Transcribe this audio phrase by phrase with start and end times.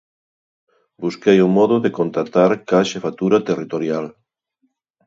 [1.03, 4.05] Busquei o modo de contactar coa xefatura territorial.